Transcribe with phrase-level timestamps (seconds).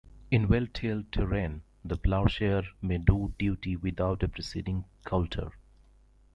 [0.31, 5.51] In well-tilled terrain the plowshare may do duty without a preceding coulter.